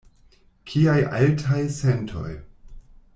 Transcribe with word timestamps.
Kiaj 0.71 0.95
altaj 1.19 1.61
sentoj! 1.77 2.29